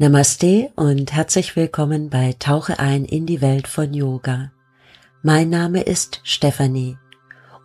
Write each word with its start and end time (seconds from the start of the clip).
Namaste 0.00 0.70
und 0.76 1.12
herzlich 1.12 1.56
willkommen 1.56 2.08
bei 2.08 2.32
Tauche 2.38 2.78
ein 2.78 3.04
in 3.04 3.26
die 3.26 3.40
Welt 3.40 3.66
von 3.66 3.92
Yoga. 3.92 4.52
Mein 5.24 5.50
Name 5.50 5.82
ist 5.82 6.20
Stephanie 6.22 6.96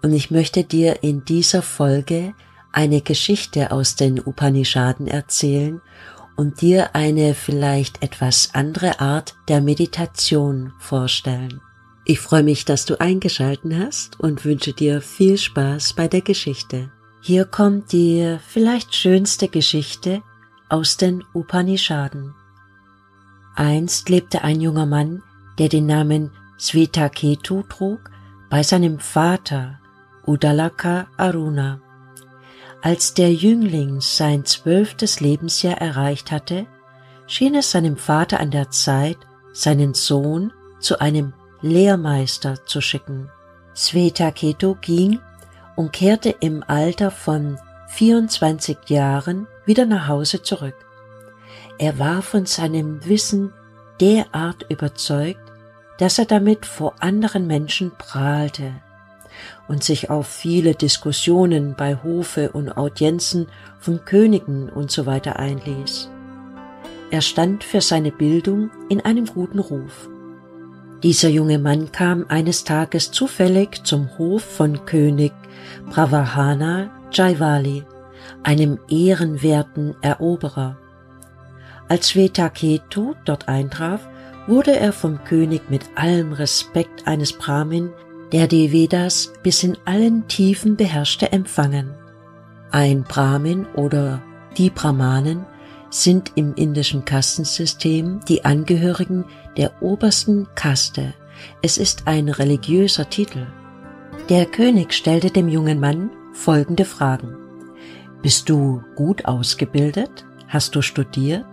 und 0.01 0.13
ich 0.13 0.31
möchte 0.31 0.63
dir 0.63 1.03
in 1.03 1.23
dieser 1.25 1.61
Folge 1.61 2.33
eine 2.71 3.01
Geschichte 3.01 3.71
aus 3.71 3.95
den 3.95 4.19
Upanishaden 4.19 5.07
erzählen 5.07 5.79
und 6.35 6.61
dir 6.61 6.95
eine 6.95 7.35
vielleicht 7.35 8.01
etwas 8.01 8.49
andere 8.55 8.99
Art 8.99 9.35
der 9.47 9.61
Meditation 9.61 10.73
vorstellen. 10.79 11.61
Ich 12.03 12.19
freue 12.19 12.41
mich, 12.41 12.65
dass 12.65 12.85
du 12.85 12.99
eingeschalten 12.99 13.77
hast 13.77 14.19
und 14.19 14.43
wünsche 14.43 14.73
dir 14.73 15.01
viel 15.01 15.37
Spaß 15.37 15.93
bei 15.93 16.07
der 16.07 16.21
Geschichte. 16.21 16.91
Hier 17.21 17.45
kommt 17.45 17.91
die 17.91 18.37
vielleicht 18.47 18.95
schönste 18.95 19.49
Geschichte 19.49 20.23
aus 20.73 20.97
den 20.97 21.23
Upanishaden. 21.35 22.33
Einst 23.55 24.09
lebte 24.09 24.43
ein 24.43 24.59
junger 24.59 24.87
Mann, 24.87 25.21
der 25.59 25.69
den 25.69 25.85
Namen 25.85 26.31
Svetaketu 26.59 27.61
trug, 27.61 28.09
bei 28.49 28.63
seinem 28.63 28.97
Vater 28.97 29.79
Udalaka 30.25 31.05
Aruna. 31.15 31.79
Als 32.81 33.13
der 33.13 33.31
Jüngling 33.31 34.01
sein 34.01 34.45
zwölftes 34.45 35.19
Lebensjahr 35.19 35.77
erreicht 35.77 36.31
hatte, 36.31 36.65
schien 37.27 37.53
es 37.53 37.69
seinem 37.69 37.95
Vater 37.95 38.39
an 38.39 38.49
der 38.49 38.71
Zeit, 38.71 39.17
seinen 39.51 39.93
Sohn 39.93 40.53
zu 40.79 40.97
einem 40.99 41.33
Lehrmeister 41.61 42.65
zu 42.65 42.81
schicken. 42.81 43.29
Svetaketu 43.75 44.73
ging 44.81 45.19
und 45.75 45.93
kehrte 45.93 46.31
im 46.39 46.63
Alter 46.65 47.11
von 47.11 47.59
24 47.89 48.89
Jahren 48.89 49.45
wieder 49.65 49.85
nach 49.85 50.07
Hause 50.07 50.41
zurück. 50.41 50.75
Er 51.77 51.99
war 51.99 52.21
von 52.21 52.45
seinem 52.45 53.05
Wissen 53.05 53.53
derart 53.99 54.65
überzeugt, 54.69 55.39
dass 55.97 56.19
er 56.19 56.25
damit 56.25 56.65
vor 56.65 56.95
anderen 56.99 57.47
Menschen 57.47 57.91
prahlte 57.97 58.73
und 59.67 59.83
sich 59.83 60.09
auf 60.09 60.27
viele 60.27 60.75
Diskussionen 60.75 61.75
bei 61.75 61.97
Hofe 62.03 62.51
und 62.51 62.75
Audienzen 62.77 63.47
von 63.79 64.03
Königen 64.05 64.71
usw. 64.71 65.21
So 65.23 65.31
einließ. 65.31 66.09
Er 67.11 67.21
stand 67.21 67.63
für 67.63 67.81
seine 67.81 68.11
Bildung 68.11 68.71
in 68.89 69.01
einem 69.01 69.25
guten 69.25 69.59
Ruf. 69.59 70.09
Dieser 71.03 71.29
junge 71.29 71.59
Mann 71.59 71.91
kam 71.91 72.25
eines 72.29 72.63
Tages 72.63 73.11
zufällig 73.11 73.83
zum 73.83 74.17
Hof 74.17 74.41
von 74.41 74.85
König 74.85 75.33
Pravahana 75.89 76.89
Jaiwali, 77.11 77.83
einem 78.43 78.79
ehrenwerten 78.89 79.95
Eroberer. 80.01 80.77
Als 81.87 82.15
Vetaketu 82.15 83.13
dort 83.25 83.47
eintraf, 83.47 84.07
wurde 84.47 84.77
er 84.77 84.93
vom 84.93 85.23
König 85.23 85.69
mit 85.69 85.83
allem 85.95 86.33
Respekt 86.33 87.07
eines 87.07 87.33
Brahmin, 87.33 87.91
der 88.31 88.47
die 88.47 88.71
Vedas 88.71 89.31
bis 89.43 89.63
in 89.63 89.77
allen 89.85 90.27
Tiefen 90.27 90.75
beherrschte, 90.75 91.31
empfangen. 91.31 91.93
Ein 92.71 93.03
Brahmin 93.03 93.67
oder 93.75 94.21
die 94.57 94.69
Brahmanen 94.69 95.45
sind 95.89 96.31
im 96.35 96.55
indischen 96.55 97.05
Kastensystem 97.05 98.21
die 98.27 98.43
Angehörigen 98.43 99.25
der 99.57 99.81
obersten 99.81 100.47
Kaste. 100.55 101.13
Es 101.61 101.77
ist 101.77 102.07
ein 102.07 102.29
religiöser 102.29 103.09
Titel. 103.09 103.45
Der 104.29 104.45
König 104.45 104.93
stellte 104.93 105.29
dem 105.29 105.47
jungen 105.47 105.79
Mann 105.79 106.09
folgende 106.33 106.85
Fragen. 106.85 107.42
Bist 108.23 108.47
du 108.47 108.81
gut 108.95 109.25
ausgebildet? 109.25 110.25
Hast 110.47 110.75
du 110.75 110.81
studiert? 110.81 111.45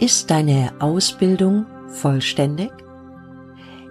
Ist 0.00 0.28
deine 0.28 0.72
Ausbildung 0.80 1.66
vollständig? 1.86 2.72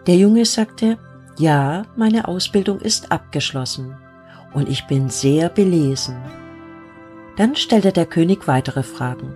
Der 0.06 0.18
Junge 0.18 0.44
sagte, 0.44 0.98
ja, 1.38 1.84
meine 1.96 2.28
Ausbildung 2.28 2.82
ist 2.82 3.14
abgeschlossen 3.14 3.96
und 4.54 4.68
ich 4.68 4.86
bin 4.88 5.10
sehr 5.10 5.48
belesen. 5.48 6.18
Dann 7.38 7.56
stellte 7.56 7.94
der 7.94 8.06
König 8.06 8.50
weitere 8.50 8.84
Fragen. 8.84 9.34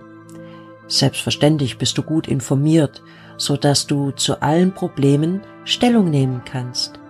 Selbstverständlich 0.88 1.78
bist 1.78 1.96
du 1.96 2.02
gut 2.02 2.28
informiert, 2.28 3.02
so 3.38 3.56
dass 3.56 3.86
du 3.86 4.10
zu 4.10 4.42
allen 4.42 4.72
Problemen 4.72 5.40
Stellung 5.64 6.10
nehmen 6.10 6.42
kannst. 6.44 7.00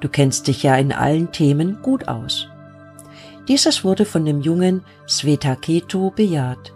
Du 0.00 0.08
kennst 0.08 0.48
dich 0.48 0.64
ja 0.64 0.74
in 0.74 0.90
allen 0.92 1.30
Themen 1.30 1.78
gut 1.80 2.08
aus. 2.08 2.48
Dieses 3.48 3.84
wurde 3.84 4.04
von 4.04 4.24
dem 4.24 4.40
jungen 4.40 4.84
Svetaketu 5.06 6.10
bejaht. 6.10 6.72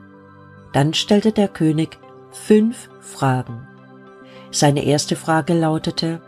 Dann 0.72 0.92
stellte 0.92 1.32
der 1.32 1.48
König 1.48 1.98
fünf 2.30 2.90
Fragen. 3.00 3.66
Seine 4.50 4.84
erste 4.84 5.16
Frage 5.16 5.54
lautete, 5.54 6.20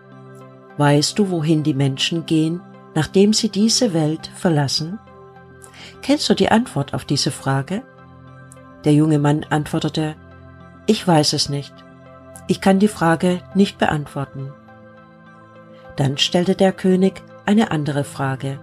Weißt 0.79 1.19
du, 1.19 1.31
wohin 1.31 1.63
die 1.63 1.75
Menschen 1.75 2.25
gehen, 2.25 2.63
nachdem 2.95 3.35
sie 3.35 3.51
diese 3.51 3.93
Welt 3.93 4.31
verlassen? 4.35 4.99
Kennst 6.01 6.29
du 6.31 6.35
die 6.35 6.51
Antwort 6.51 6.95
auf 6.95 7.05
diese 7.05 7.31
Frage? 7.31 7.83
Der 8.85 8.95
junge 8.95 9.19
Mann 9.19 9.45
antwortete, 9.51 10.17
Ich 10.87 11.07
weiß 11.07 11.35
es 11.35 11.51
nicht. 11.51 11.75
Ich 12.49 12.63
kann 12.63 12.79
die 12.79 12.89
Frage 12.89 13.43
nicht 13.55 13.79
beantworten. 13.79 14.53
Dann 15.97 16.17
stellte 16.17 16.55
der 16.55 16.73
König 16.73 17.23
eine 17.45 17.71
andere 17.71 18.05
Frage. 18.05 18.59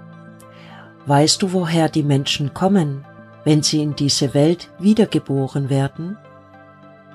Weißt 1.08 1.42
du, 1.42 1.54
woher 1.54 1.88
die 1.88 2.04
Menschen 2.04 2.54
kommen, 2.54 3.06
wenn 3.46 3.64
sie 3.64 3.82
in 3.82 3.96
diese 3.96 4.34
Welt 4.34 4.70
wiedergeboren 4.78 5.70
werden? 5.70 6.18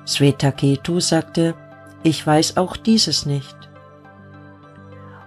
Svetaketu 0.06 0.98
sagte, 0.98 1.54
ich 2.02 2.26
weiß 2.26 2.56
auch 2.56 2.78
dieses 2.78 3.26
nicht. 3.26 3.54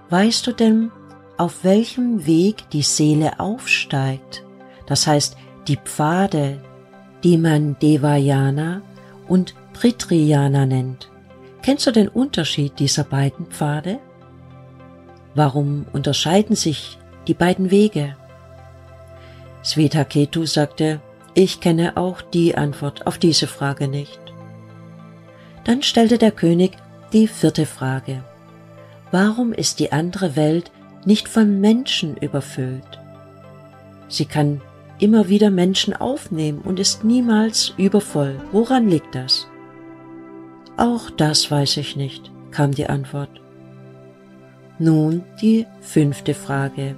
Weißt 0.10 0.48
du 0.48 0.52
denn, 0.52 0.92
auf 1.38 1.64
welchem 1.64 2.26
Weg 2.26 2.68
die 2.72 2.82
Seele 2.82 3.40
aufsteigt? 3.40 4.44
Das 4.88 5.06
heißt, 5.06 5.38
die 5.68 5.78
Pfade, 5.78 6.60
die 7.24 7.38
man 7.38 7.78
Devayana 7.80 8.82
und 9.28 9.54
Pritriyana 9.74 10.66
nennt. 10.66 11.12
Kennst 11.62 11.86
du 11.86 11.92
den 11.92 12.08
Unterschied 12.08 12.80
dieser 12.80 13.04
beiden 13.04 13.46
Pfade? 13.46 14.00
Warum 15.36 15.86
unterscheiden 15.94 16.56
sich 16.56 16.98
die 17.28 17.34
beiden 17.36 17.70
Wege? 17.70 18.16
Svetaketu 19.66 20.46
sagte, 20.46 21.02
ich 21.34 21.60
kenne 21.60 21.98
auch 21.98 22.22
die 22.22 22.56
Antwort 22.56 23.08
auf 23.08 23.18
diese 23.18 23.48
Frage 23.48 23.88
nicht. 23.88 24.20
Dann 25.64 25.82
stellte 25.82 26.20
der 26.20 26.32
König 26.32 26.74
die 27.12 27.28
vierte 27.28 27.66
Frage. 27.66 28.24
Warum 29.12 29.54
ist 29.54 29.80
die 29.80 29.92
andere 29.92 30.36
Welt 30.36 30.72
nicht 31.04 31.28
von 31.28 31.60
Menschen 31.60 32.16
überfüllt? 32.16 33.00
Sie 34.08 34.26
kann 34.26 34.62
immer 35.00 35.30
wieder 35.30 35.50
Menschen 35.50 35.96
aufnehmen 35.96 36.60
und 36.60 36.80
ist 36.80 37.04
niemals 37.04 37.74
übervoll. 37.78 38.40
Woran 38.52 38.88
liegt 38.88 39.16
das? 39.16 39.48
Auch 40.78 41.10
das 41.10 41.50
weiß 41.50 41.78
ich 41.78 41.96
nicht, 41.96 42.32
kam 42.52 42.72
die 42.72 42.88
Antwort. 42.88 43.42
Nun 44.78 45.24
die 45.42 45.66
fünfte 45.82 46.34
Frage. 46.34 46.96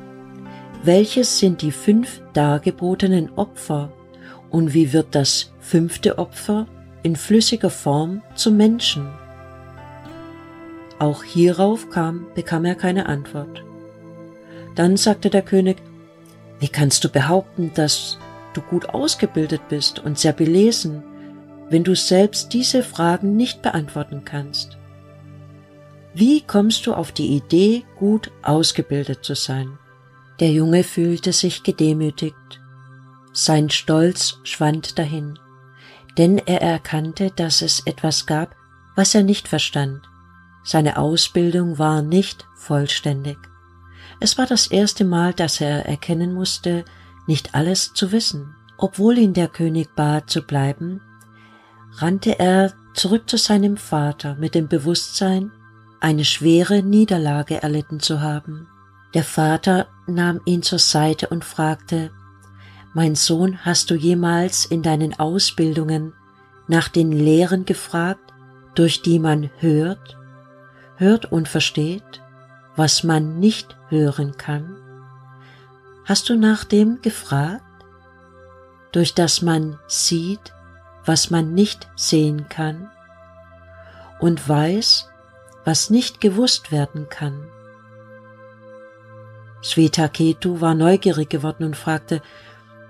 Welches 0.84 1.40
sind 1.40 1.62
die 1.62 1.72
fünf 1.72 2.22
dargebotenen 2.34 3.32
Opfer 3.36 3.92
und 4.50 4.74
wie 4.74 4.94
wird 4.94 5.16
das 5.16 5.52
fünfte 5.60 6.18
Opfer 6.18 6.68
in 7.04 7.16
flüssiger 7.16 7.70
Form 7.70 8.22
zum 8.36 8.58
Menschen? 8.58 9.10
Auch 11.00 11.24
hierauf 11.24 11.90
kam, 11.90 12.28
bekam 12.36 12.66
er 12.66 12.76
keine 12.76 13.08
Antwort. 13.08 13.64
Dann 14.76 14.98
sagte 14.98 15.30
der 15.30 15.42
König, 15.42 15.78
wie 16.60 16.70
kannst 16.70 17.04
du 17.04 17.09
behaupten, 17.09 17.72
dass 17.74 18.18
du 18.54 18.62
gut 18.62 18.90
ausgebildet 18.90 19.62
bist 19.70 20.00
und 20.00 20.18
sehr 20.18 20.34
belesen, 20.34 21.04
wenn 21.70 21.84
du 21.84 21.96
selbst 21.96 22.53
diese 22.53 22.82
Fragen 22.82 23.35
nicht 23.35 23.62
beantworten 23.62 24.23
kannst? 24.23 24.78
Wie 26.14 26.41
kommst 26.41 26.88
du 26.88 26.94
auf 26.94 27.12
die 27.12 27.35
Idee, 27.35 27.84
gut 28.00 28.32
ausgebildet 28.41 29.23
zu 29.23 29.35
sein? 29.35 29.78
Der 30.39 30.51
Junge 30.51 30.84
fühlte 30.84 31.34
sich 31.34 31.63
gedemütigt. 31.63 32.61
Sein 33.34 33.69
Stolz 33.69 34.39
schwand 34.43 34.99
dahin, 34.99 35.39
denn 36.17 36.37
er 36.37 36.61
erkannte, 36.61 37.31
dass 37.35 37.61
es 37.61 37.81
etwas 37.85 38.25
gab, 38.25 38.55
was 38.95 39.16
er 39.16 39.23
nicht 39.23 39.47
verstand. 39.47 40.01
Seine 40.63 40.97
Ausbildung 40.97 41.79
war 41.79 42.01
nicht 42.01 42.45
vollständig. 42.55 43.37
Es 44.19 44.37
war 44.37 44.45
das 44.45 44.67
erste 44.67 45.05
Mal, 45.05 45.34
dass 45.34 45.61
er 45.61 45.85
erkennen 45.85 46.34
musste, 46.34 46.85
nicht 47.28 47.55
alles 47.55 47.93
zu 47.93 48.11
wissen. 48.11 48.55
Obwohl 48.78 49.17
ihn 49.17 49.34
der 49.34 49.47
König 49.47 49.95
bat 49.95 50.29
zu 50.29 50.41
bleiben, 50.41 51.01
rannte 51.93 52.37
er 52.37 52.73
zurück 52.93 53.29
zu 53.29 53.37
seinem 53.37 53.78
Vater 53.78 54.35
mit 54.35 54.55
dem 54.55 54.67
Bewusstsein, 54.67 55.51
eine 55.99 56.25
schwere 56.25 56.84
Niederlage 56.84 57.61
erlitten 57.61 57.99
zu 57.99 58.22
haben. 58.22 58.67
Der 59.13 59.23
Vater 59.23 59.87
nahm 60.08 60.42
ihn 60.46 60.64
zur 60.64 60.80
Seite 60.80 61.28
und 61.28 61.46
fragte, 61.46 62.12
Mein 62.94 63.16
Sohn, 63.16 63.64
hast 63.66 63.92
du 63.92 63.96
jemals 63.96 64.66
in 64.66 64.82
deinen 64.82 65.20
Ausbildungen 65.20 66.14
nach 66.68 66.88
den 66.88 67.12
Lehren 67.12 67.66
gefragt, 67.66 68.34
durch 68.76 69.02
die 69.02 69.20
man 69.20 69.50
hört, 69.58 70.18
hört 70.98 71.32
und 71.32 71.48
versteht, 71.48 72.22
was 72.76 73.04
man 73.04 73.40
nicht 73.40 73.78
hören 73.90 74.38
kann? 74.38 74.76
Hast 76.06 76.30
du 76.30 76.38
nach 76.38 76.64
dem 76.64 77.02
gefragt, 77.02 77.64
durch 78.92 79.14
das 79.14 79.42
man 79.42 79.80
sieht, 79.88 80.54
was 81.06 81.30
man 81.30 81.54
nicht 81.54 81.90
sehen 81.96 82.50
kann 82.50 82.90
und 84.20 84.48
weiß, 84.48 85.09
was 85.66 85.90
nicht 85.90 86.22
gewusst 86.22 86.72
werden 86.72 87.09
kann? 87.09 87.50
Svetaketu 89.64 90.62
war 90.62 90.76
neugierig 90.76 91.30
geworden 91.30 91.64
und 91.64 91.76
fragte, 91.76 92.22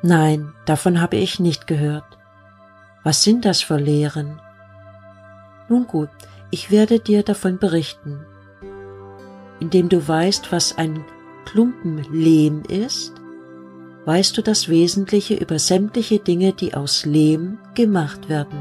Nein, 0.01 0.53
davon 0.65 1.01
habe 1.01 1.17
ich 1.17 1.39
nicht 1.39 1.67
gehört. 1.67 2.17
Was 3.03 3.23
sind 3.23 3.45
das 3.45 3.61
für 3.61 3.77
Lehren? 3.77 4.39
Nun 5.69 5.87
gut, 5.87 6.09
ich 6.51 6.71
werde 6.71 6.99
dir 6.99 7.23
davon 7.23 7.57
berichten. 7.57 8.25
Indem 9.59 9.89
du 9.89 10.07
weißt, 10.07 10.51
was 10.51 10.77
ein 10.77 11.03
Klumpen 11.45 12.05
Lehm 12.11 12.63
ist, 12.63 13.13
weißt 14.05 14.37
du 14.37 14.41
das 14.41 14.69
Wesentliche 14.69 15.35
über 15.35 15.59
sämtliche 15.59 16.19
Dinge, 16.19 16.53
die 16.53 16.73
aus 16.73 17.05
Lehm 17.05 17.57
gemacht 17.73 18.29
werden. 18.29 18.59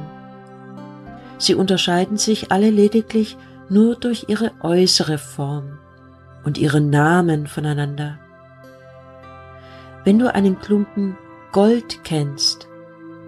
Sie 1.38 1.54
unterscheiden 1.54 2.16
sich 2.16 2.50
alle 2.50 2.70
lediglich 2.70 3.36
nur 3.68 3.96
durch 3.96 4.26
ihre 4.28 4.52
äußere 4.62 5.18
Form 5.18 5.75
und 6.46 6.56
ihren 6.56 6.88
Namen 6.88 7.48
voneinander. 7.48 8.18
Wenn 10.04 10.18
du 10.20 10.32
einen 10.32 10.60
Klumpen 10.60 11.18
Gold 11.50 12.04
kennst, 12.04 12.68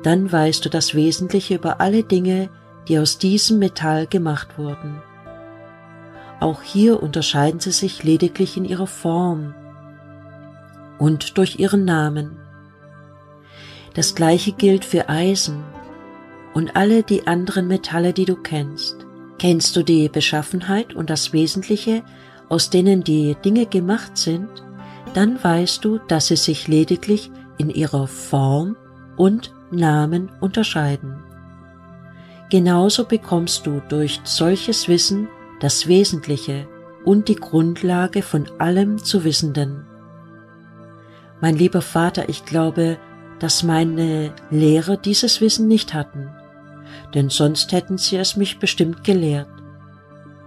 dann 0.04 0.30
weißt 0.30 0.64
du 0.64 0.70
das 0.70 0.94
Wesentliche 0.94 1.56
über 1.56 1.80
alle 1.80 2.04
Dinge, 2.04 2.48
die 2.86 2.98
aus 2.98 3.18
diesem 3.18 3.58
Metall 3.58 4.06
gemacht 4.06 4.56
wurden. 4.56 5.02
Auch 6.38 6.62
hier 6.62 7.02
unterscheiden 7.02 7.58
sie 7.58 7.72
sich 7.72 8.04
lediglich 8.04 8.56
in 8.56 8.64
ihrer 8.64 8.86
Form 8.86 9.54
und 10.98 11.36
durch 11.36 11.58
ihren 11.58 11.84
Namen. 11.84 12.38
Das 13.94 14.14
gleiche 14.14 14.52
gilt 14.52 14.84
für 14.84 15.08
Eisen 15.08 15.64
und 16.54 16.76
alle 16.76 17.02
die 17.02 17.26
anderen 17.26 17.66
Metalle, 17.66 18.12
die 18.12 18.24
du 18.24 18.36
kennst. 18.36 19.04
Kennst 19.40 19.74
du 19.74 19.82
die 19.82 20.08
Beschaffenheit 20.08 20.94
und 20.94 21.10
das 21.10 21.32
Wesentliche, 21.32 22.04
aus 22.48 22.70
denen 22.70 23.04
die 23.04 23.36
Dinge 23.44 23.66
gemacht 23.66 24.16
sind, 24.16 24.48
dann 25.14 25.42
weißt 25.42 25.84
du, 25.84 25.98
dass 25.98 26.28
sie 26.28 26.36
sich 26.36 26.68
lediglich 26.68 27.30
in 27.58 27.70
ihrer 27.70 28.06
Form 28.06 28.76
und 29.16 29.52
Namen 29.70 30.30
unterscheiden. 30.40 31.22
Genauso 32.50 33.04
bekommst 33.04 33.66
du 33.66 33.82
durch 33.88 34.20
solches 34.24 34.88
Wissen 34.88 35.28
das 35.60 35.86
Wesentliche 35.88 36.66
und 37.04 37.28
die 37.28 37.34
Grundlage 37.34 38.22
von 38.22 38.48
allem 38.58 38.98
zu 38.98 39.24
Wissenden. 39.24 39.86
Mein 41.40 41.56
lieber 41.56 41.82
Vater, 41.82 42.28
ich 42.28 42.44
glaube, 42.44 42.98
dass 43.38 43.62
meine 43.62 44.32
Lehrer 44.50 44.96
dieses 44.96 45.40
Wissen 45.40 45.68
nicht 45.68 45.94
hatten, 45.94 46.30
denn 47.14 47.28
sonst 47.28 47.72
hätten 47.72 47.98
sie 47.98 48.16
es 48.16 48.36
mich 48.36 48.58
bestimmt 48.58 49.04
gelehrt. 49.04 49.48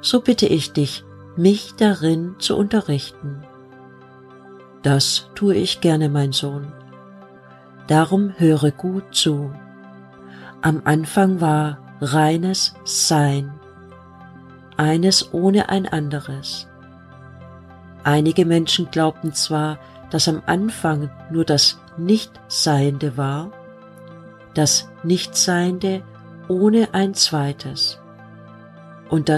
So 0.02 0.22
bitte 0.22 0.48
ich 0.48 0.74
dich, 0.74 1.04
mich 1.36 1.76
darin 1.76 2.36
zu 2.40 2.58
unterrichten. 2.58 3.44
Das 4.84 5.30
tue 5.36 5.56
ich 5.56 5.82
gerne, 5.82 6.10
mein 6.10 6.32
Sohn. 6.32 6.74
Darum 7.88 8.34
höre 8.38 8.72
gut 8.72 9.04
zu. 9.14 9.52
Am 10.62 10.82
Anfang 10.86 11.42
war 11.42 11.78
reines 12.02 12.74
Sein, 12.84 13.54
eines 14.78 15.34
ohne 15.34 15.70
ein 15.70 15.88
anderes. 15.88 16.68
Einige 18.04 18.46
Menschen 18.46 18.90
glaubten 18.90 19.34
zwar, 19.34 19.78
dass 20.10 20.28
am 20.28 20.42
Anfang 20.46 21.10
nur 21.30 21.46
das 21.46 21.80
Nichtseiende 21.98 23.18
war, 23.18 23.52
das 24.56 24.90
Nichtseiende 25.04 26.02
ohne 26.48 26.94
ein 26.94 27.14
zweites, 27.14 28.00
und 29.10 29.30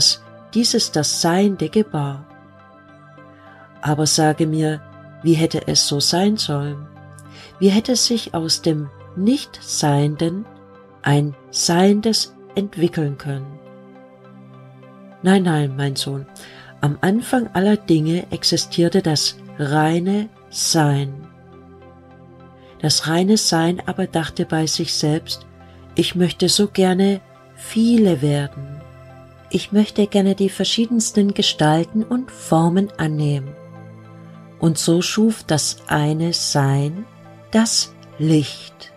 dass 0.53 0.59
dieses 0.59 0.91
das 0.91 1.21
Seiende 1.21 1.67
gebar. 1.69 2.25
Aber 3.81 4.05
sage 4.05 4.45
mir, 4.45 4.81
wie 5.23 5.33
hätte 5.33 5.67
es 5.67 5.87
so 5.87 5.99
sein 5.99 6.37
sollen? 6.37 6.87
Wie 7.59 7.69
hätte 7.69 7.95
sich 7.95 8.35
aus 8.35 8.61
dem 8.61 8.89
Nichtseienden 9.15 10.45
ein 11.01 11.35
Seiendes 11.49 12.35
entwickeln 12.55 13.17
können? 13.17 13.59
Nein, 15.23 15.43
nein, 15.43 15.75
mein 15.75 15.95
Sohn, 15.95 16.27
am 16.81 16.97
Anfang 17.01 17.49
aller 17.53 17.77
Dinge 17.77 18.27
existierte 18.31 19.01
das 19.01 19.37
reine 19.57 20.29
Sein. 20.49 21.27
Das 22.79 23.07
reine 23.07 23.37
Sein 23.37 23.81
aber 23.87 24.05
dachte 24.05 24.45
bei 24.45 24.67
sich 24.67 24.93
selbst, 24.93 25.47
ich 25.95 26.15
möchte 26.15 26.47
so 26.47 26.67
gerne 26.67 27.21
viele 27.55 28.21
werden. 28.21 28.72
Ich 29.55 29.71
möchte 29.71 30.07
gerne 30.07 30.33
die 30.33 30.49
verschiedensten 30.49 31.35
Gestalten 31.35 32.01
und 32.01 32.31
Formen 32.31 32.91
annehmen. 32.97 33.49
Und 34.57 34.79
so 34.79 35.03
schuf 35.03 35.43
das 35.43 35.77
eine 35.85 36.33
Sein 36.33 37.05
das 37.51 37.93
Licht. 38.17 38.91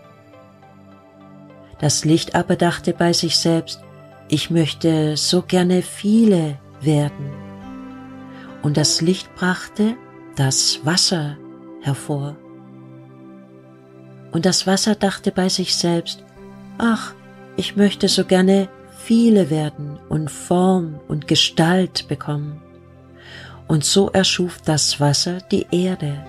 Das 1.77 2.05
Licht 2.05 2.33
aber 2.33 2.55
dachte 2.55 2.93
bei 2.93 3.13
sich 3.13 3.37
selbst, 3.37 3.81
ich 4.29 4.49
möchte 4.49 5.15
so 5.15 5.43
gerne 5.43 5.83
viele 5.83 6.57
werden. 6.81 7.29
Und 8.63 8.77
das 8.77 8.99
Licht 8.99 9.35
brachte 9.35 9.95
das 10.37 10.79
Wasser 10.83 11.37
hervor. 11.81 12.35
Und 14.31 14.47
das 14.47 14.65
Wasser 14.65 14.95
dachte 14.95 15.31
bei 15.31 15.49
sich 15.49 15.75
selbst, 15.75 16.23
ach, 16.79 17.13
ich 17.57 17.75
möchte 17.75 18.07
so 18.07 18.25
gerne 18.25 18.69
viele 19.07 19.49
werden 19.49 19.97
und 20.09 20.29
Form 20.29 20.99
und 21.07 21.29
Gestalt 21.29 22.09
bekommen. 22.09 22.61
Und 23.65 23.85
so 23.85 24.09
erschuf 24.09 24.59
das 24.65 24.99
Wasser 24.99 25.37
die 25.49 25.65
Erde. 25.71 26.25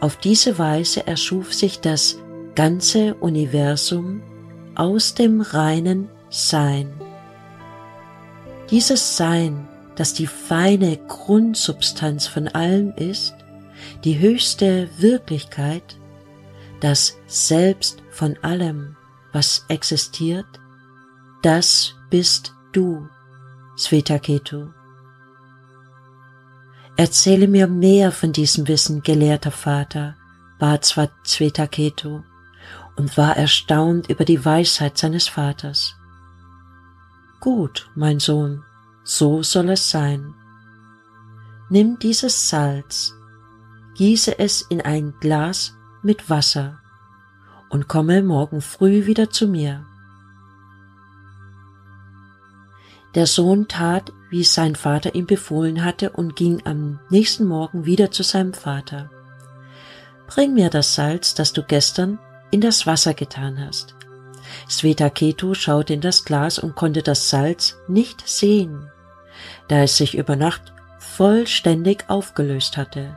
Auf 0.00 0.18
diese 0.18 0.58
Weise 0.58 1.06
erschuf 1.06 1.54
sich 1.54 1.80
das 1.80 2.18
ganze 2.54 3.14
Universum 3.14 4.20
aus 4.74 5.14
dem 5.14 5.40
reinen 5.40 6.10
Sein. 6.28 6.92
Dieses 8.70 9.16
Sein, 9.16 9.66
das 9.96 10.12
die 10.12 10.26
feine 10.26 10.98
Grundsubstanz 11.08 12.26
von 12.26 12.48
allem 12.48 12.92
ist, 12.96 13.34
die 14.04 14.18
höchste 14.18 14.90
Wirklichkeit, 14.98 15.96
das 16.80 17.16
Selbst 17.26 18.02
von 18.10 18.36
allem, 18.42 18.94
was 19.32 19.64
existiert, 19.68 20.44
das 21.42 21.94
bist 22.10 22.54
du, 22.72 23.08
Svetaketu. 23.76 24.68
Erzähle 26.96 27.46
mir 27.46 27.68
mehr 27.68 28.10
von 28.10 28.32
diesem 28.32 28.66
Wissen, 28.66 29.02
gelehrter 29.02 29.52
Vater, 29.52 30.16
bat 30.58 30.84
Svetaketu 31.24 32.22
und 32.96 33.16
war 33.16 33.36
erstaunt 33.36 34.10
über 34.10 34.24
die 34.24 34.44
Weisheit 34.44 34.98
seines 34.98 35.28
Vaters. 35.28 35.94
Gut, 37.40 37.88
mein 37.94 38.18
Sohn, 38.18 38.64
so 39.04 39.44
soll 39.44 39.70
es 39.70 39.90
sein. 39.90 40.34
Nimm 41.70 42.00
dieses 42.00 42.48
Salz, 42.48 43.14
gieße 43.94 44.40
es 44.40 44.62
in 44.62 44.80
ein 44.80 45.14
Glas 45.20 45.76
mit 46.02 46.28
Wasser 46.28 46.80
und 47.70 47.86
komme 47.86 48.22
morgen 48.22 48.60
früh 48.60 49.06
wieder 49.06 49.30
zu 49.30 49.46
mir. 49.46 49.84
Der 53.14 53.26
Sohn 53.26 53.68
tat, 53.68 54.12
wie 54.30 54.44
sein 54.44 54.76
Vater 54.76 55.14
ihm 55.14 55.26
befohlen 55.26 55.84
hatte, 55.84 56.10
und 56.10 56.36
ging 56.36 56.62
am 56.66 57.00
nächsten 57.08 57.46
Morgen 57.46 57.86
wieder 57.86 58.10
zu 58.10 58.22
seinem 58.22 58.52
Vater. 58.52 59.10
Bring 60.26 60.54
mir 60.54 60.68
das 60.68 60.94
Salz, 60.94 61.34
das 61.34 61.52
du 61.52 61.62
gestern 61.62 62.18
in 62.50 62.60
das 62.60 62.86
Wasser 62.86 63.14
getan 63.14 63.64
hast. 63.64 63.94
Svetaketu 64.68 65.54
schaute 65.54 65.94
in 65.94 66.00
das 66.00 66.24
Glas 66.24 66.58
und 66.58 66.74
konnte 66.74 67.02
das 67.02 67.30
Salz 67.30 67.76
nicht 67.88 68.26
sehen, 68.28 68.90
da 69.68 69.82
es 69.82 69.96
sich 69.96 70.16
über 70.16 70.36
Nacht 70.36 70.72
vollständig 70.98 72.04
aufgelöst 72.08 72.76
hatte. 72.76 73.16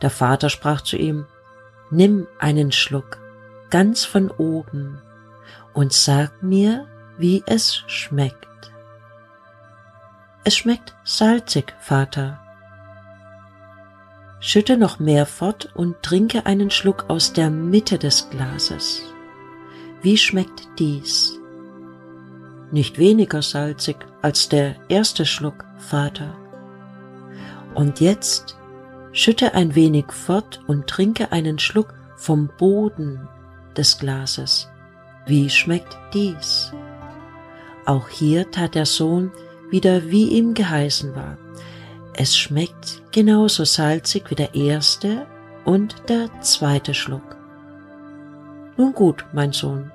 Der 0.00 0.10
Vater 0.10 0.50
sprach 0.50 0.80
zu 0.80 0.96
ihm, 0.96 1.26
Nimm 1.90 2.26
einen 2.38 2.72
Schluck, 2.72 3.18
ganz 3.70 4.04
von 4.04 4.30
oben, 4.30 5.00
und 5.74 5.92
sag 5.92 6.42
mir, 6.42 6.86
wie 7.18 7.42
es 7.46 7.84
schmeckt. 7.86 8.48
Es 10.44 10.56
schmeckt 10.56 10.94
salzig, 11.04 11.72
Vater. 11.78 12.40
Schütte 14.40 14.76
noch 14.76 14.98
mehr 14.98 15.24
fort 15.24 15.70
und 15.74 16.02
trinke 16.02 16.46
einen 16.46 16.70
Schluck 16.70 17.04
aus 17.06 17.32
der 17.32 17.48
Mitte 17.48 17.98
des 17.98 18.28
Glases. 18.30 19.02
wie 20.02 20.16
schmeckt 20.16 20.66
dies? 20.80 21.38
Nicht 22.72 22.98
weniger 22.98 23.40
salzig 23.40 23.96
als 24.20 24.48
der 24.48 24.74
erste 24.88 25.26
Schluck, 25.26 25.64
Vater. 25.78 26.34
Und 27.74 28.00
jetzt 28.00 28.56
schütte 29.12 29.54
ein 29.54 29.76
wenig 29.76 30.10
fort 30.10 30.60
und 30.66 30.88
trinke 30.88 31.30
einen 31.30 31.60
Schluck 31.60 31.94
vom 32.16 32.50
Boden 32.58 33.28
des 33.76 33.98
Glases. 33.98 34.68
Wie 35.24 35.48
schmeckt 35.48 35.96
dies? 36.12 36.72
Auch 37.86 38.08
hier 38.08 38.50
tat 38.50 38.74
der 38.74 38.86
Sohn 38.86 39.30
wieder 39.72 40.10
wie 40.10 40.28
ihm 40.28 40.54
geheißen 40.54 41.16
war. 41.16 41.36
Es 42.14 42.36
schmeckt 42.36 43.02
genauso 43.10 43.64
salzig 43.64 44.30
wie 44.30 44.36
der 44.36 44.54
erste 44.54 45.26
und 45.64 45.96
der 46.08 46.28
zweite 46.42 46.94
Schluck. 46.94 47.36
Nun 48.76 48.92
gut, 48.92 49.24
mein 49.32 49.52
Sohn, 49.52 49.90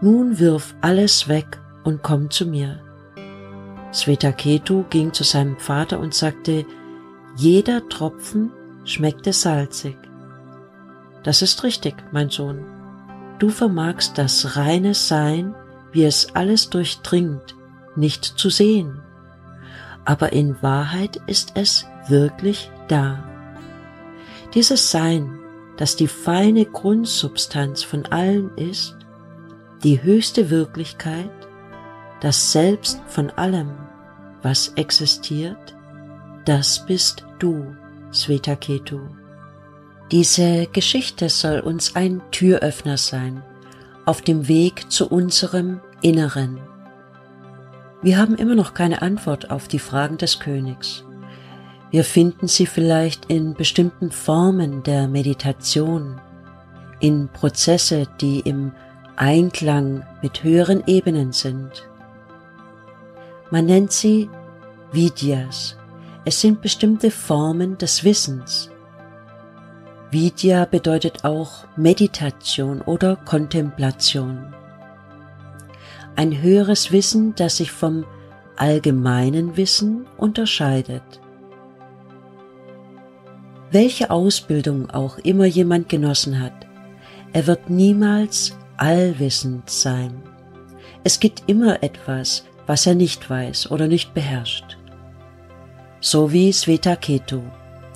nun 0.00 0.38
wirf 0.38 0.74
alles 0.80 1.28
weg 1.28 1.58
und 1.84 2.02
komm 2.02 2.30
zu 2.30 2.44
mir. 2.44 2.80
Svetaketu 3.92 4.84
ging 4.90 5.12
zu 5.12 5.24
seinem 5.24 5.56
Vater 5.58 5.98
und 5.98 6.12
sagte, 6.12 6.66
jeder 7.36 7.88
Tropfen 7.88 8.52
schmeckte 8.84 9.32
salzig. 9.32 9.96
Das 11.22 11.42
ist 11.42 11.62
richtig, 11.62 11.94
mein 12.12 12.30
Sohn. 12.30 12.64
Du 13.38 13.48
vermagst 13.48 14.18
das 14.18 14.56
reine 14.56 14.94
Sein, 14.94 15.54
wie 15.92 16.04
es 16.04 16.34
alles 16.34 16.70
durchdringt, 16.70 17.54
nicht 17.98 18.24
zu 18.24 18.50
sehen. 18.50 19.02
Aber 20.04 20.32
in 20.32 20.62
Wahrheit 20.62 21.20
ist 21.26 21.52
es 21.54 21.86
wirklich 22.08 22.70
da. 22.88 23.24
Dieses 24.54 24.90
Sein, 24.90 25.38
das 25.76 25.96
die 25.96 26.08
feine 26.08 26.64
Grundsubstanz 26.64 27.82
von 27.82 28.06
allen 28.06 28.56
ist, 28.56 28.96
die 29.84 30.02
höchste 30.02 30.50
Wirklichkeit, 30.50 31.30
das 32.20 32.52
Selbst 32.52 33.00
von 33.06 33.30
allem, 33.30 33.70
was 34.42 34.68
existiert, 34.76 35.76
das 36.44 36.86
bist 36.86 37.24
du, 37.38 37.76
Svetaketu. 38.12 39.00
Diese 40.10 40.66
Geschichte 40.72 41.28
soll 41.28 41.60
uns 41.60 41.94
ein 41.94 42.22
Türöffner 42.30 42.96
sein 42.96 43.42
auf 44.06 44.22
dem 44.22 44.48
Weg 44.48 44.90
zu 44.90 45.06
unserem 45.06 45.80
Inneren. 46.00 46.58
Wir 48.02 48.18
haben 48.18 48.36
immer 48.36 48.54
noch 48.54 48.74
keine 48.74 49.02
Antwort 49.02 49.50
auf 49.50 49.68
die 49.68 49.78
Fragen 49.78 50.18
des 50.18 50.38
Königs. 50.40 51.04
Wir 51.90 52.04
finden 52.04 52.48
sie 52.48 52.66
vielleicht 52.66 53.26
in 53.26 53.54
bestimmten 53.54 54.10
Formen 54.10 54.82
der 54.82 55.08
Meditation, 55.08 56.20
in 57.00 57.28
Prozesse, 57.28 58.06
die 58.20 58.40
im 58.40 58.72
Einklang 59.16 60.06
mit 60.22 60.44
höheren 60.44 60.84
Ebenen 60.86 61.32
sind. 61.32 61.88
Man 63.50 63.66
nennt 63.66 63.92
sie 63.92 64.28
Vidyas. 64.92 65.76
Es 66.24 66.40
sind 66.40 66.60
bestimmte 66.60 67.10
Formen 67.10 67.78
des 67.78 68.04
Wissens, 68.04 68.70
Vidya 70.10 70.64
bedeutet 70.64 71.24
auch 71.26 71.66
Meditation 71.76 72.80
oder 72.80 73.16
Kontemplation. 73.16 74.54
Ein 76.18 76.42
höheres 76.42 76.90
Wissen, 76.90 77.36
das 77.36 77.58
sich 77.58 77.70
vom 77.70 78.04
allgemeinen 78.56 79.56
Wissen 79.56 80.04
unterscheidet. 80.16 81.20
Welche 83.70 84.10
Ausbildung 84.10 84.90
auch 84.90 85.18
immer 85.18 85.44
jemand 85.44 85.88
genossen 85.88 86.40
hat, 86.40 86.66
er 87.32 87.46
wird 87.46 87.70
niemals 87.70 88.58
allwissend 88.78 89.70
sein. 89.70 90.20
Es 91.04 91.20
gibt 91.20 91.44
immer 91.46 91.84
etwas, 91.84 92.44
was 92.66 92.84
er 92.84 92.96
nicht 92.96 93.30
weiß 93.30 93.70
oder 93.70 93.86
nicht 93.86 94.12
beherrscht. 94.12 94.76
So 96.00 96.32
wie 96.32 96.52
Svetaketu, 96.52 97.42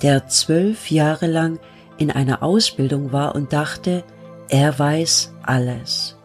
der 0.01 0.29
zwölf 0.29 0.89
Jahre 0.91 1.27
lang 1.27 1.59
in 1.97 2.09
einer 2.09 2.41
Ausbildung 2.41 3.11
war 3.11 3.35
und 3.35 3.51
dachte, 3.51 4.05
er 4.47 4.79
weiß 4.79 5.33
alles. 5.43 6.15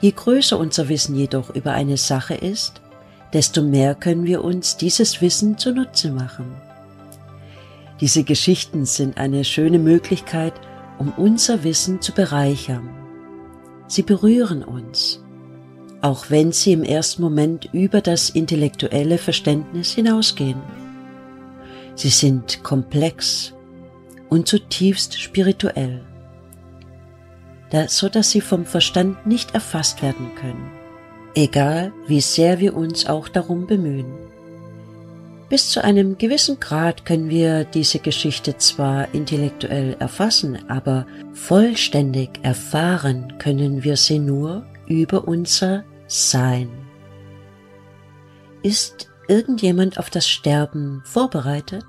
Je 0.00 0.12
größer 0.12 0.58
unser 0.58 0.88
Wissen 0.88 1.16
jedoch 1.16 1.54
über 1.54 1.72
eine 1.72 1.96
Sache 1.96 2.34
ist, 2.34 2.80
desto 3.32 3.62
mehr 3.62 3.94
können 3.94 4.24
wir 4.24 4.44
uns 4.44 4.76
dieses 4.76 5.20
Wissen 5.20 5.58
zunutze 5.58 6.10
machen. 6.10 6.54
Diese 8.00 8.22
Geschichten 8.22 8.86
sind 8.86 9.18
eine 9.18 9.44
schöne 9.44 9.78
Möglichkeit, 9.78 10.54
um 10.98 11.12
unser 11.16 11.64
Wissen 11.64 12.00
zu 12.00 12.12
bereichern. 12.12 12.88
Sie 13.88 14.02
berühren 14.02 14.62
uns, 14.62 15.20
auch 16.00 16.26
wenn 16.30 16.52
sie 16.52 16.72
im 16.72 16.84
ersten 16.84 17.22
Moment 17.22 17.68
über 17.72 18.00
das 18.00 18.30
intellektuelle 18.30 19.18
Verständnis 19.18 19.92
hinausgehen. 19.92 20.60
Sie 21.96 22.10
sind 22.10 22.62
komplex 22.62 23.52
und 24.28 24.46
zutiefst 24.46 25.18
spirituell, 25.18 26.02
so 27.88 28.08
dass 28.08 28.30
sie 28.30 28.40
vom 28.40 28.64
Verstand 28.64 29.26
nicht 29.26 29.54
erfasst 29.54 30.02
werden 30.02 30.34
können, 30.34 30.70
egal 31.34 31.92
wie 32.06 32.20
sehr 32.20 32.60
wir 32.60 32.76
uns 32.76 33.06
auch 33.06 33.28
darum 33.28 33.66
bemühen. 33.66 34.28
Bis 35.48 35.70
zu 35.70 35.82
einem 35.82 36.18
gewissen 36.18 36.60
Grad 36.60 37.06
können 37.06 37.30
wir 37.30 37.64
diese 37.64 38.00
Geschichte 38.00 38.58
zwar 38.58 39.14
intellektuell 39.14 39.96
erfassen, 39.98 40.68
aber 40.68 41.06
vollständig 41.32 42.40
erfahren 42.42 43.38
können 43.38 43.82
wir 43.82 43.96
sie 43.96 44.18
nur 44.18 44.66
über 44.86 45.26
unser 45.26 45.84
Sein. 46.06 46.68
Ist 48.62 49.10
irgendjemand 49.26 49.98
auf 49.98 50.10
das 50.10 50.28
Sterben 50.28 51.02
vorbereitet? 51.04 51.86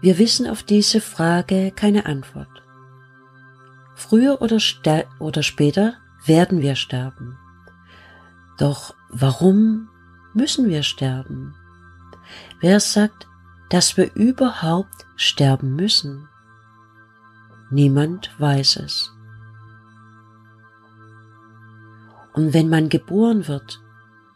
Wir 0.00 0.18
wissen 0.18 0.48
auf 0.48 0.64
diese 0.64 1.00
Frage 1.00 1.70
keine 1.70 2.06
Antwort. 2.06 2.61
Früher 4.08 4.42
oder, 4.42 4.58
oder 5.18 5.42
später 5.42 5.94
werden 6.26 6.60
wir 6.60 6.74
sterben. 6.76 7.38
Doch 8.58 8.94
warum 9.10 9.88
müssen 10.34 10.68
wir 10.68 10.82
sterben? 10.82 11.54
Wer 12.60 12.80
sagt, 12.80 13.26
dass 13.70 13.96
wir 13.96 14.12
überhaupt 14.14 15.06
sterben 15.16 15.76
müssen? 15.76 16.28
Niemand 17.70 18.30
weiß 18.38 18.76
es. 18.76 19.12
Und 22.34 22.54
wenn 22.54 22.68
man 22.68 22.88
geboren 22.88 23.46
wird, 23.46 23.80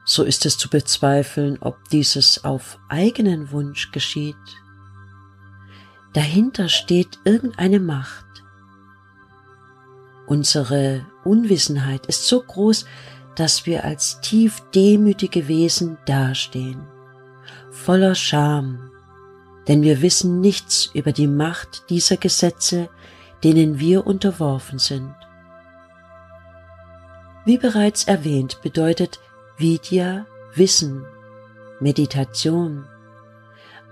so 0.05 0.23
ist 0.23 0.47
es 0.47 0.59
zu 0.59 0.71
bezweifeln, 0.71 1.59
ob 1.61 1.89
dieses 1.89 2.45
auf 2.45 2.79
eigenen 2.89 3.51
Wunsch 3.51 3.91
geschieht 3.91 4.37
dahinter 6.17 6.71
steht 6.71 7.19
irgendeine 7.25 7.79
Macht. 7.79 8.26
Unsere 10.27 11.07
Unwissenheit 11.25 12.07
ist 12.07 12.27
so 12.27 12.43
groß, 12.43 12.85
dass 13.37 13.67
wir 13.67 13.85
als 13.85 14.21
tief 14.21 14.63
demütige 14.75 15.47
Wesen 15.47 15.99
dastehen, 16.07 16.83
voller 17.71 18.15
Scham, 18.15 18.91
denn 19.69 19.83
wir 19.83 20.03
wissen 20.03 20.41
nichts 20.41 20.91
über 20.95 21.13
die 21.13 21.27
Macht 21.27 21.91
dieser 21.91 22.17
Gesetze, 22.17 22.89
denen 23.45 23.79
wir 23.79 24.07
unterworfen 24.07 24.79
sind. 24.79 25.15
Wie 27.45 27.59
bereits 27.59 28.05
erwähnt, 28.05 28.61
bedeutet 28.63 29.21
Vidya 29.57 30.27
Wissen, 30.55 31.05
Meditation, 31.79 32.87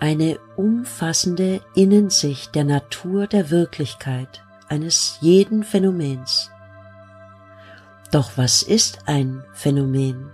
eine 0.01 0.39
umfassende 0.57 1.61
Innensicht 1.75 2.55
der 2.55 2.65
Natur 2.65 3.27
der 3.27 3.51
Wirklichkeit 3.51 4.44
eines 4.69 5.19
jeden 5.21 5.65
Phänomens. 5.65 6.51
Doch 8.11 8.33
was 8.37 8.63
ist 8.63 9.01
ein 9.07 9.43
Phänomen? 9.53 10.31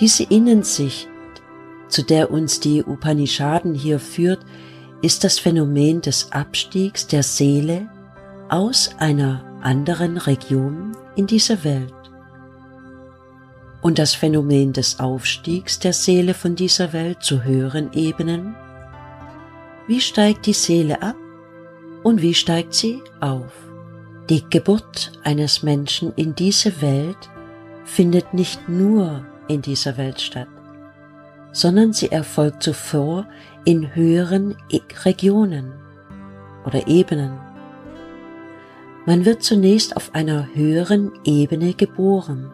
Diese 0.00 0.24
Innensicht, 0.24 1.08
zu 1.88 2.02
der 2.02 2.30
uns 2.30 2.60
die 2.60 2.82
Upanishaden 2.84 3.74
hier 3.74 3.98
führt, 4.00 4.44
ist 5.00 5.24
das 5.24 5.38
Phänomen 5.38 6.00
des 6.00 6.32
Abstiegs 6.32 7.06
der 7.06 7.22
Seele 7.22 7.88
aus 8.48 8.90
einer 8.98 9.44
anderen 9.62 10.16
Region 10.16 10.96
in 11.16 11.26
diese 11.26 11.64
Welt 11.64 11.94
und 13.84 13.98
das 13.98 14.14
Phänomen 14.14 14.72
des 14.72 14.98
Aufstiegs 14.98 15.78
der 15.78 15.92
Seele 15.92 16.32
von 16.32 16.56
dieser 16.56 16.92
Welt 16.92 17.22
zu 17.22 17.44
höheren 17.44 17.92
Ebenen? 17.92 18.56
Wie 19.86 20.00
steigt 20.00 20.46
die 20.46 20.54
Seele 20.54 21.02
ab 21.02 21.16
und 22.04 22.22
wie 22.22 22.34
steigt 22.34 22.74
sie 22.74 23.02
auf? 23.20 23.50
Die 24.30 24.44
Geburt 24.48 25.10
eines 25.24 25.64
Menschen 25.64 26.12
in 26.14 26.34
diese 26.34 26.80
Welt 26.80 27.16
findet 27.84 28.32
nicht 28.32 28.68
nur 28.68 29.24
in 29.48 29.60
dieser 29.60 29.96
Welt 29.96 30.20
statt, 30.20 30.48
sondern 31.52 31.92
sie 31.92 32.12
erfolgt 32.12 32.62
zuvor 32.62 33.26
in 33.64 33.94
höheren 33.94 34.54
Regionen 35.04 35.72
oder 36.64 36.86
Ebenen. 36.86 37.38
Man 39.06 39.24
wird 39.24 39.42
zunächst 39.42 39.96
auf 39.96 40.14
einer 40.14 40.48
höheren 40.54 41.12
Ebene 41.24 41.74
geboren. 41.74 42.52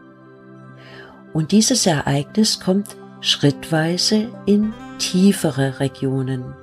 Und 1.32 1.52
dieses 1.52 1.86
Ereignis 1.86 2.58
kommt 2.58 2.96
schrittweise 3.20 4.28
in 4.46 4.72
tiefere 4.98 5.78
Regionen, 5.78 6.54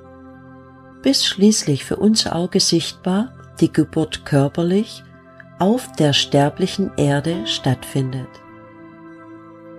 bis 1.08 1.24
schließlich 1.24 1.86
für 1.86 1.96
unser 1.96 2.36
Auge 2.36 2.60
sichtbar 2.60 3.32
die 3.60 3.72
Geburt 3.72 4.26
körperlich 4.26 5.02
auf 5.58 5.90
der 5.92 6.12
sterblichen 6.12 6.90
Erde 6.98 7.46
stattfindet. 7.46 8.28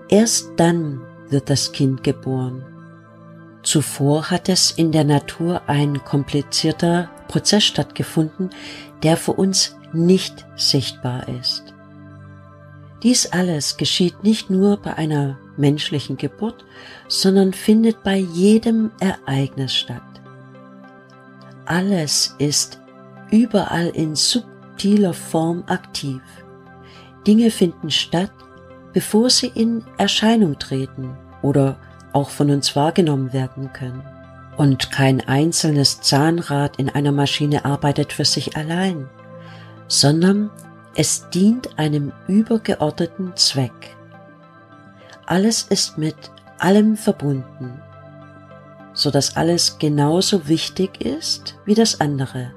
Erst 0.09 0.50
dann 0.57 1.01
wird 1.29 1.51
das 1.51 1.71
Kind 1.71 2.03
geboren. 2.03 2.65
Zuvor 3.62 4.31
hat 4.31 4.50
es 4.50 4.71
in 4.71 4.91
der 4.91 5.03
Natur 5.03 5.62
ein 5.67 6.03
komplizierter 6.03 7.12
Prozess 7.27 7.63
stattgefunden, 7.63 8.50
der 9.03 9.15
für 9.15 9.33
uns 9.33 9.77
nicht 9.93 10.48
sichtbar 10.55 11.27
ist. 11.29 11.75
Dies 13.03 13.27
alles 13.27 13.77
geschieht 13.77 14.24
nicht 14.24 14.50
nur 14.50 14.77
bei 14.77 14.95
einer 14.95 15.38
menschlichen 15.57 16.17
Geburt, 16.17 16.65
sondern 17.07 17.53
findet 17.53 18.01
bei 18.01 18.17
jedem 18.17 18.89
Ereignis 19.00 19.75
statt. 19.75 20.09
Alles 21.69 22.33
ist 22.39 22.81
überall 23.29 23.89
in 23.89 24.15
subtiler 24.15 25.13
Form 25.13 25.63
aktiv. 25.67 26.19
Dinge 27.27 27.51
finden 27.51 27.91
statt, 27.91 28.31
bevor 28.91 29.29
sie 29.29 29.51
in 29.53 29.83
Erscheinung 29.99 30.57
treten 30.57 31.15
oder 31.43 31.77
auch 32.11 32.31
von 32.31 32.49
uns 32.49 32.75
wahrgenommen 32.75 33.33
werden 33.33 33.71
können. 33.71 34.01
Und 34.57 34.89
kein 34.91 35.21
einzelnes 35.27 36.01
Zahnrad 36.01 36.77
in 36.77 36.89
einer 36.89 37.11
Maschine 37.11 37.65
arbeitet 37.65 38.13
für 38.13 38.25
sich 38.25 38.57
allein, 38.57 39.07
sondern 39.88 40.49
es 40.95 41.29
dient 41.29 41.77
einem 41.77 42.11
übergeordneten 42.27 43.35
Zweck. 43.35 43.95
Alles 45.27 45.61
ist 45.69 45.99
mit 45.99 46.31
allem 46.57 46.97
verbunden, 46.97 47.79
so 49.00 49.12
dass 49.12 49.38
alles 49.38 49.79
genauso 49.79 50.50
wichtig 50.50 51.00
ist 51.00 51.56
wie 51.65 51.74
das 51.74 52.01
andere. 52.01 52.51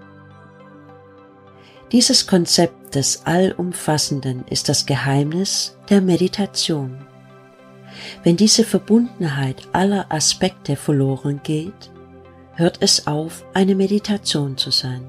Dieses 1.92 2.26
Konzept 2.26 2.96
des 2.96 3.24
Allumfassenden 3.26 4.44
ist 4.50 4.68
das 4.68 4.84
Geheimnis 4.84 5.76
der 5.88 6.00
Meditation. 6.00 7.06
Wenn 8.24 8.36
diese 8.36 8.64
Verbundenheit 8.64 9.68
aller 9.72 10.06
Aspekte 10.10 10.74
verloren 10.74 11.40
geht, 11.44 11.92
hört 12.54 12.78
es 12.80 13.06
auf, 13.06 13.44
eine 13.54 13.76
Meditation 13.76 14.56
zu 14.56 14.72
sein. 14.72 15.06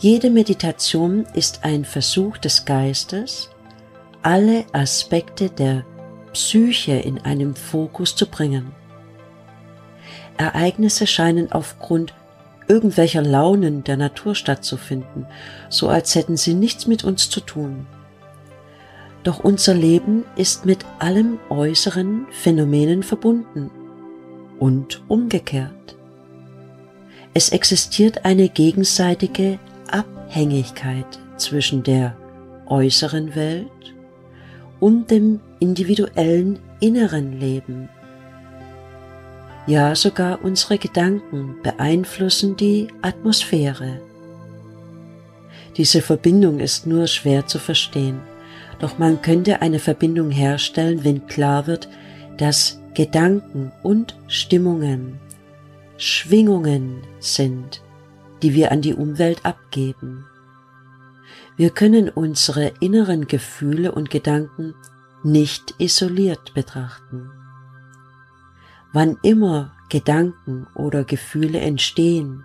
Jede 0.00 0.30
Meditation 0.30 1.26
ist 1.34 1.64
ein 1.64 1.84
Versuch 1.84 2.38
des 2.38 2.64
Geistes, 2.64 3.50
alle 4.22 4.64
Aspekte 4.72 5.48
der 5.48 5.84
Psyche 6.32 6.94
in 6.94 7.20
einem 7.20 7.54
Fokus 7.54 8.16
zu 8.16 8.26
bringen. 8.26 8.77
Ereignisse 10.38 11.06
scheinen 11.06 11.52
aufgrund 11.52 12.14
irgendwelcher 12.68 13.22
Launen 13.22 13.84
der 13.84 13.96
Natur 13.96 14.34
stattzufinden, 14.34 15.26
so 15.68 15.88
als 15.88 16.14
hätten 16.14 16.36
sie 16.36 16.54
nichts 16.54 16.86
mit 16.86 17.04
uns 17.04 17.30
zu 17.30 17.40
tun. 17.40 17.86
Doch 19.24 19.40
unser 19.40 19.74
Leben 19.74 20.24
ist 20.36 20.64
mit 20.64 20.84
allem 20.98 21.38
äußeren 21.50 22.26
Phänomenen 22.30 23.02
verbunden 23.02 23.70
und 24.58 25.02
umgekehrt. 25.08 25.96
Es 27.34 27.50
existiert 27.50 28.24
eine 28.24 28.48
gegenseitige 28.48 29.58
Abhängigkeit 29.90 31.18
zwischen 31.36 31.82
der 31.82 32.16
äußeren 32.66 33.34
Welt 33.34 33.68
und 34.80 35.10
dem 35.10 35.40
individuellen 35.60 36.58
inneren 36.80 37.38
Leben. 37.38 37.88
Ja, 39.68 39.94
sogar 39.94 40.42
unsere 40.42 40.78
Gedanken 40.78 41.56
beeinflussen 41.62 42.56
die 42.56 42.88
Atmosphäre. 43.02 44.00
Diese 45.76 46.00
Verbindung 46.00 46.58
ist 46.58 46.86
nur 46.86 47.06
schwer 47.06 47.46
zu 47.46 47.58
verstehen, 47.58 48.20
doch 48.78 48.98
man 48.98 49.20
könnte 49.20 49.60
eine 49.60 49.78
Verbindung 49.78 50.30
herstellen, 50.30 51.04
wenn 51.04 51.26
klar 51.26 51.66
wird, 51.66 51.86
dass 52.38 52.80
Gedanken 52.94 53.70
und 53.82 54.16
Stimmungen 54.26 55.20
Schwingungen 55.98 57.02
sind, 57.18 57.82
die 58.42 58.54
wir 58.54 58.72
an 58.72 58.80
die 58.80 58.94
Umwelt 58.94 59.44
abgeben. 59.44 60.24
Wir 61.58 61.68
können 61.68 62.08
unsere 62.08 62.72
inneren 62.80 63.26
Gefühle 63.26 63.92
und 63.92 64.08
Gedanken 64.08 64.74
nicht 65.24 65.74
isoliert 65.78 66.54
betrachten. 66.54 67.37
Wann 68.98 69.16
immer 69.22 69.76
Gedanken 69.90 70.66
oder 70.74 71.04
Gefühle 71.04 71.60
entstehen, 71.60 72.42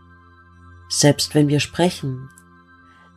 selbst 0.87 1.33
wenn 1.33 1.47
wir 1.47 1.59
sprechen, 1.59 2.29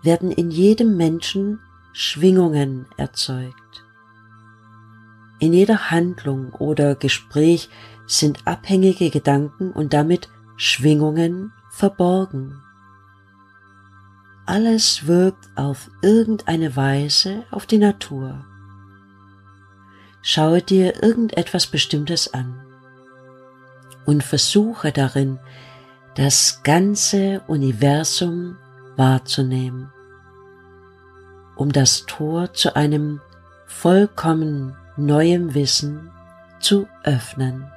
werden 0.02 0.30
in 0.30 0.50
jedem 0.50 0.96
Menschen 0.96 1.60
Schwingungen 1.92 2.86
erzeugt. 2.96 3.84
In 5.38 5.52
jeder 5.52 5.90
Handlung 5.90 6.54
oder 6.54 6.94
Gespräch 6.94 7.68
sind 8.06 8.46
abhängige 8.46 9.10
Gedanken 9.10 9.70
und 9.70 9.92
damit 9.92 10.30
Schwingungen 10.56 11.52
verborgen. 11.68 12.62
Alles 14.46 15.06
wirkt 15.06 15.46
auf 15.56 15.90
irgendeine 16.00 16.74
Weise 16.74 17.44
auf 17.50 17.66
die 17.66 17.76
Natur. 17.76 18.46
Schaue 20.22 20.62
dir 20.62 21.02
irgendetwas 21.02 21.66
Bestimmtes 21.66 22.32
an 22.32 22.65
und 24.06 24.22
versuche 24.22 24.92
darin, 24.92 25.38
das 26.14 26.62
ganze 26.62 27.42
Universum 27.46 28.56
wahrzunehmen 28.96 29.92
um 31.56 31.72
das 31.72 32.04
Tor 32.06 32.52
zu 32.52 32.76
einem 32.76 33.20
vollkommen 33.66 34.76
neuem 34.96 35.54
Wissen 35.54 36.10
zu 36.60 36.86
öffnen. 37.02 37.70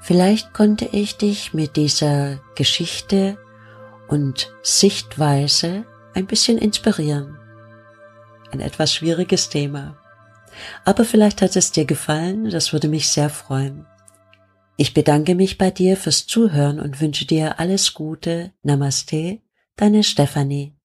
Vielleicht 0.00 0.54
konnte 0.54 0.84
ich 0.84 1.16
dich 1.16 1.52
mit 1.52 1.76
dieser 1.76 2.38
Geschichte 2.54 3.36
und 4.06 4.52
Sichtweise 4.62 5.84
ein 6.14 6.26
bisschen 6.26 6.58
inspirieren. 6.58 7.38
Ein 8.52 8.60
etwas 8.60 8.94
schwieriges 8.94 9.48
Thema. 9.48 9.96
Aber 10.84 11.04
vielleicht 11.04 11.42
hat 11.42 11.56
es 11.56 11.72
dir 11.72 11.84
gefallen, 11.84 12.48
das 12.50 12.72
würde 12.72 12.88
mich 12.88 13.08
sehr 13.08 13.28
freuen. 13.28 13.86
Ich 14.76 14.92
bedanke 14.92 15.34
mich 15.34 15.56
bei 15.56 15.70
dir 15.70 15.96
fürs 15.96 16.26
Zuhören 16.26 16.80
und 16.80 17.00
wünsche 17.00 17.26
dir 17.26 17.58
alles 17.58 17.94
Gute. 17.94 18.52
Namaste, 18.62 19.40
deine 19.76 20.04
Stefanie. 20.04 20.75